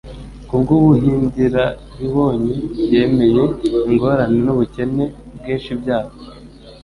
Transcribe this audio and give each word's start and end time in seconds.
Kubw'ubundiararibonye 0.47 2.53
yemeye 2.93 3.43
ingorane 3.89 4.37
n'ubukene 4.45 5.05
bwinshi 5.37 5.71
byabo, 5.81 6.13